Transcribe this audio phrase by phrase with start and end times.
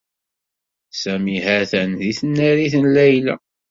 [1.01, 3.35] Sami ha-t-an deg tnarit n Layla.